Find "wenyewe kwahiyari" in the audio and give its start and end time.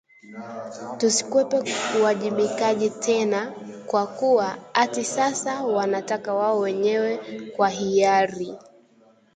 6.59-8.53